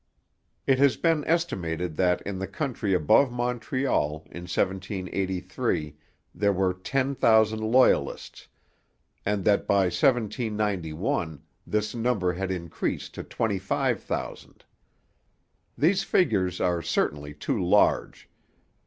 It 0.65 0.79
has 0.79 0.97
been 0.97 1.23
estimated 1.25 1.95
that 1.97 2.23
in 2.23 2.39
the 2.39 2.47
country 2.47 2.95
above 2.95 3.31
Montreal 3.31 4.23
in 4.31 4.45
1783 4.49 5.95
there 6.33 6.51
were 6.51 6.73
ten 6.73 7.13
thousand 7.13 7.59
Loyalists, 7.59 8.47
and 9.27 9.45
that 9.45 9.67
by 9.67 9.83
1791 9.93 11.43
this 11.67 11.93
number 11.93 12.33
had 12.33 12.49
increased 12.49 13.13
to 13.13 13.21
twenty 13.23 13.59
five 13.59 14.01
thousand. 14.01 14.65
These 15.77 16.01
figures 16.01 16.59
are 16.59 16.81
certainly 16.81 17.35
too 17.35 17.63
large. 17.63 18.27